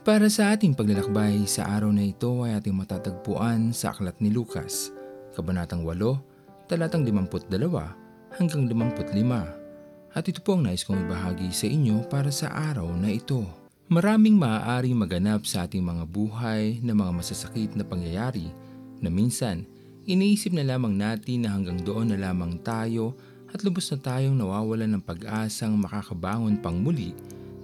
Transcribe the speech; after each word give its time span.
Para 0.00 0.32
sa 0.32 0.56
ating 0.56 0.72
paglalakbay 0.72 1.44
sa 1.44 1.76
araw 1.76 1.92
na 1.92 2.08
ito 2.08 2.40
ay 2.40 2.56
ating 2.56 2.72
matatagpuan 2.72 3.68
sa 3.76 3.92
Aklat 3.92 4.16
ni 4.24 4.32
Lucas, 4.32 4.88
Kabanatang 5.36 5.84
8, 5.84 6.72
talatang 6.72 7.04
52 7.04 7.52
hanggang 8.32 8.64
55. 8.64 10.16
At 10.16 10.24
ito 10.24 10.40
po 10.40 10.56
ang 10.56 10.64
nais 10.64 10.88
kong 10.88 11.04
ibahagi 11.04 11.52
sa 11.52 11.68
inyo 11.68 12.08
para 12.08 12.32
sa 12.32 12.48
araw 12.48 12.88
na 12.96 13.12
ito. 13.12 13.44
Maraming 13.92 14.40
maaaring 14.40 14.96
maganap 14.96 15.44
sa 15.44 15.68
ating 15.68 15.84
mga 15.84 16.08
buhay 16.08 16.80
na 16.80 16.96
mga 16.96 17.12
masasakit 17.20 17.76
na 17.76 17.84
pangyayari 17.84 18.48
na 19.04 19.12
minsan 19.12 19.68
iniisip 20.08 20.56
na 20.56 20.64
lamang 20.64 20.96
natin 20.96 21.44
na 21.44 21.52
hanggang 21.52 21.76
doon 21.76 22.16
na 22.16 22.16
lamang 22.16 22.56
tayo 22.64 23.12
at 23.52 23.60
lubos 23.60 23.92
na 23.92 24.00
tayong 24.00 24.32
nawawalan 24.32 24.96
ng 24.96 25.04
pag-asang 25.04 25.76
makakabangon 25.76 26.56
pang 26.56 26.80
muli 26.80 27.12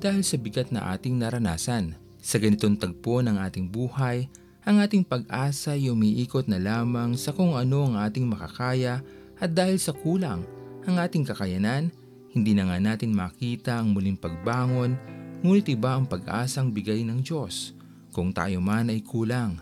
dahil 0.00 0.24
sa 0.24 0.40
bigat 0.40 0.72
na 0.72 0.96
ating 0.96 1.20
naranasan. 1.20 2.01
Sa 2.22 2.38
ganitong 2.38 2.78
tagpo 2.78 3.18
ng 3.18 3.34
ating 3.34 3.66
buhay, 3.66 4.30
ang 4.62 4.78
ating 4.78 5.02
pag-asa 5.02 5.74
ay 5.74 5.90
umiikot 5.90 6.46
na 6.46 6.62
lamang 6.62 7.18
sa 7.18 7.34
kung 7.34 7.58
ano 7.58 7.90
ang 7.90 7.98
ating 7.98 8.30
makakaya 8.30 9.02
at 9.42 9.50
dahil 9.50 9.74
sa 9.74 9.90
kulang 9.90 10.46
ang 10.86 11.02
ating 11.02 11.26
kakayanan, 11.26 11.90
hindi 12.30 12.54
na 12.54 12.70
nga 12.70 12.78
natin 12.78 13.10
makita 13.10 13.82
ang 13.82 13.90
muling 13.90 14.14
pagbangon, 14.14 14.94
ngunit 15.42 15.66
iba 15.74 15.98
ang 15.98 16.06
pag-asang 16.06 16.70
bigay 16.70 17.02
ng 17.02 17.26
Diyos. 17.26 17.74
Kung 18.14 18.30
tayo 18.30 18.62
man 18.62 18.94
ay 18.94 19.02
kulang, 19.02 19.58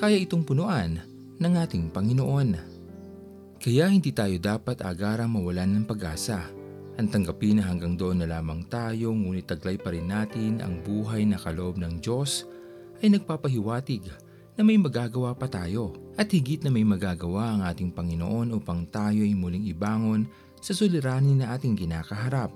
kaya 0.00 0.16
itong 0.16 0.48
punuan 0.48 1.04
ng 1.36 1.52
ating 1.60 1.92
Panginoon. 1.92 2.48
Kaya 3.60 3.84
hindi 3.92 4.16
tayo 4.16 4.32
dapat 4.40 4.80
agarang 4.80 5.28
mawalan 5.28 5.76
ng 5.76 5.84
pag-asa. 5.84 6.48
Ang 6.98 7.14
tanggapin 7.14 7.62
na 7.62 7.70
hanggang 7.70 7.94
doon 7.94 8.18
na 8.18 8.26
lamang 8.26 8.66
tayo 8.66 9.14
ngunit 9.14 9.46
taglay 9.46 9.78
pa 9.78 9.94
rin 9.94 10.10
natin 10.10 10.58
ang 10.58 10.82
buhay 10.82 11.22
na 11.22 11.38
kaloob 11.38 11.78
ng 11.78 12.02
Diyos 12.02 12.42
ay 12.98 13.14
nagpapahiwatig 13.14 14.10
na 14.58 14.66
may 14.66 14.74
magagawa 14.74 15.30
pa 15.38 15.46
tayo 15.46 15.94
at 16.18 16.26
higit 16.34 16.66
na 16.66 16.74
may 16.74 16.82
magagawa 16.82 17.54
ang 17.54 17.62
ating 17.62 17.94
Panginoon 17.94 18.50
upang 18.50 18.82
tayo 18.90 19.22
ay 19.22 19.30
muling 19.30 19.70
ibangon 19.70 20.26
sa 20.58 20.74
suliranin 20.74 21.38
na 21.38 21.54
ating 21.54 21.78
kinakaharap. 21.78 22.50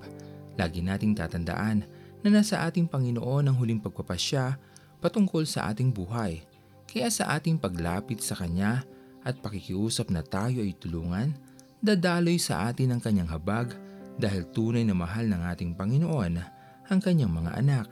Lagi 0.58 0.82
nating 0.82 1.14
tatandaan 1.14 1.86
na 2.26 2.28
nasa 2.34 2.66
ating 2.66 2.90
Panginoon 2.90 3.46
ang 3.46 3.54
huling 3.54 3.78
pagpapasya 3.78 4.58
patungkol 4.98 5.46
sa 5.46 5.70
ating 5.70 5.94
buhay. 5.94 6.42
Kaya 6.90 7.14
sa 7.14 7.30
ating 7.38 7.62
paglapit 7.62 8.18
sa 8.18 8.34
Kanya 8.34 8.82
at 9.22 9.38
pakikiusap 9.38 10.10
na 10.10 10.26
tayo 10.26 10.66
ay 10.66 10.74
tulungan, 10.82 11.30
dadaloy 11.78 12.42
sa 12.42 12.66
atin 12.66 12.98
ang 12.98 12.98
kanyang 12.98 13.30
habag 13.30 13.78
dahil 14.18 14.48
tunay 14.50 14.84
na 14.84 14.96
mahal 14.96 15.28
ng 15.28 15.42
ating 15.52 15.72
Panginoon 15.76 16.34
ang 16.88 17.00
kanyang 17.00 17.32
mga 17.32 17.60
anak. 17.60 17.88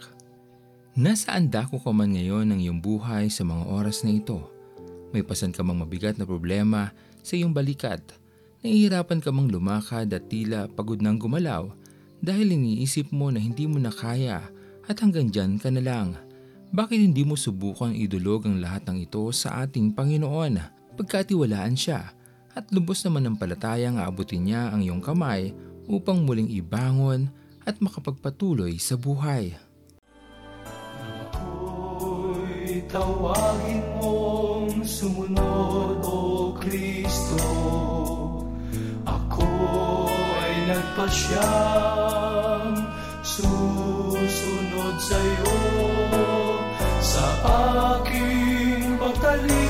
Nasaan 0.98 1.48
dako 1.48 1.80
ka 1.80 1.94
man 1.94 2.12
ngayon 2.12 2.50
ng 2.50 2.60
iyong 2.66 2.80
buhay 2.82 3.30
sa 3.30 3.46
mga 3.46 3.64
oras 3.70 4.02
na 4.02 4.16
ito? 4.16 4.42
May 5.14 5.22
pasan 5.22 5.54
ka 5.54 5.62
mang 5.62 5.80
mabigat 5.80 6.18
na 6.18 6.27
problema 6.27 6.90
sa 7.22 7.38
iyong 7.38 7.54
balikat. 7.54 8.02
Nahihirapan 8.60 9.22
ka 9.24 9.30
mang 9.32 9.48
lumakad 9.48 10.10
at 10.12 10.24
tila 10.28 10.68
pagod 10.68 11.00
nang 11.00 11.16
gumalaw 11.16 11.72
dahil 12.20 12.52
iniisip 12.52 13.08
mo 13.14 13.32
na 13.32 13.40
hindi 13.40 13.64
mo 13.64 13.80
na 13.80 13.88
kaya 13.88 14.44
at 14.84 14.96
hanggang 15.00 15.32
dyan 15.32 15.56
ka 15.56 15.72
na 15.72 15.80
lang. 15.80 16.18
Bakit 16.70 16.98
hindi 17.00 17.24
mo 17.24 17.34
subukan 17.34 17.96
idulog 17.96 18.46
ang 18.46 18.60
lahat 18.60 18.86
ng 18.86 19.08
ito 19.08 19.24
sa 19.32 19.64
ating 19.64 19.96
Panginoon? 19.96 20.80
pagkatiwalaan 21.00 21.72
siya 21.72 22.12
at 22.52 22.68
lubos 22.77 23.00
naman 23.08 23.24
ng 23.24 23.36
palatayang 23.40 23.96
aabutin 23.96 24.45
niya 24.45 24.68
ang 24.68 24.84
iyong 24.84 25.00
kamay 25.00 25.56
upang 25.89 26.27
muling 26.27 26.51
ibangon 26.51 27.30
at 27.64 27.79
makapagpatuloy 27.80 28.77
sa 28.80 28.96
buhay. 28.98 29.55
Ako'y 31.01 32.85
tawagin 32.91 33.80
mong 34.01 34.85
sumunod, 34.85 36.02
O 36.05 36.52
Kristo. 36.58 37.40
Ako 39.07 39.48
ay 40.42 40.55
nagpasyang 40.69 42.74
susunod 43.24 44.96
sa 44.98 45.19
iyo 45.20 45.57
sa 47.01 47.27
aking 48.01 49.01
pagtalima. 49.01 49.70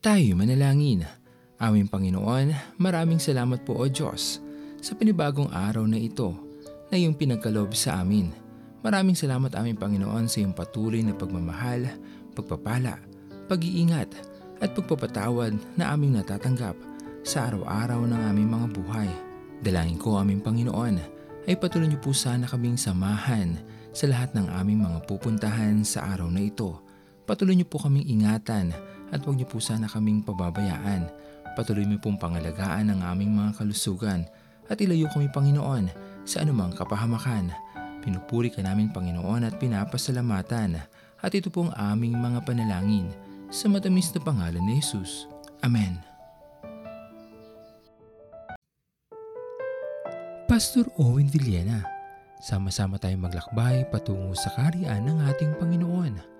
Tayo 0.00 0.32
manalangin. 0.32 1.04
Aming 1.60 1.84
Panginoon, 1.84 2.56
maraming 2.80 3.20
salamat 3.20 3.60
po 3.68 3.76
o 3.76 3.84
Diyos 3.84 4.40
sa 4.80 4.96
panibagong 4.96 5.52
araw 5.52 5.84
na 5.84 6.00
ito 6.00 6.32
na 6.88 6.96
iyong 6.96 7.12
pinagkaloob 7.12 7.76
sa 7.76 8.00
amin. 8.00 8.32
Maraming 8.80 9.12
salamat 9.12 9.52
aming 9.52 9.76
Panginoon 9.76 10.24
sa 10.24 10.40
iyong 10.40 10.56
patuloy 10.56 11.04
na 11.04 11.12
pagmamahal, 11.12 11.84
pagpapala, 12.32 12.96
pag-iingat 13.44 14.08
at 14.64 14.72
pagpapatawad 14.72 15.52
na 15.76 15.92
aming 15.92 16.16
natatanggap 16.16 16.80
sa 17.20 17.52
araw-araw 17.52 18.00
ng 18.08 18.20
aming 18.32 18.56
mga 18.56 18.66
buhay. 18.72 19.10
Dalangin 19.60 20.00
ko 20.00 20.16
aming 20.16 20.40
Panginoon 20.40 20.96
ay 21.44 21.60
patuloy 21.60 21.92
niyo 21.92 22.00
po 22.00 22.16
sana 22.16 22.48
kaming 22.48 22.80
samahan 22.80 23.52
sa 23.92 24.08
lahat 24.08 24.32
ng 24.32 24.48
aming 24.48 24.80
mga 24.80 25.04
pupuntahan 25.04 25.84
sa 25.84 26.08
araw 26.16 26.32
na 26.32 26.40
ito. 26.40 26.80
Patuloy 27.28 27.52
niyo 27.52 27.68
po 27.68 27.84
kaming 27.84 28.08
ingatan 28.08 28.72
at 29.10 29.22
huwag 29.26 29.38
niyo 29.38 29.46
po 29.50 29.58
sana 29.58 29.90
kaming 29.90 30.22
pababayaan. 30.22 31.10
Patuloy 31.58 31.82
mo 31.86 31.98
pong 31.98 32.16
pangalagaan 32.16 32.94
ang 32.94 33.00
aming 33.02 33.34
mga 33.34 33.58
kalusugan 33.58 34.26
at 34.70 34.78
ilayo 34.78 35.10
kami 35.10 35.26
Panginoon 35.30 35.90
sa 36.22 36.46
anumang 36.46 36.70
kapahamakan. 36.74 37.50
Pinupuri 38.00 38.48
ka 38.48 38.62
namin 38.62 38.94
Panginoon 38.94 39.44
at 39.44 39.58
pinapasalamatan 39.58 40.78
at 41.20 41.32
ito 41.34 41.50
pong 41.50 41.74
aming 41.74 42.16
mga 42.16 42.46
panalangin 42.46 43.10
sa 43.50 43.66
matamis 43.66 44.14
na 44.14 44.22
pangalan 44.22 44.62
ni 44.62 44.78
Jesus. 44.78 45.26
Amen. 45.60 45.98
Pastor 50.46 50.86
Owen 50.98 51.30
Villena, 51.30 51.86
sama-sama 52.42 52.98
tayong 52.98 53.26
maglakbay 53.26 53.86
patungo 53.90 54.34
sa 54.34 54.50
kariyan 54.54 55.06
ng 55.06 55.18
ating 55.30 55.54
Panginoon 55.58 56.39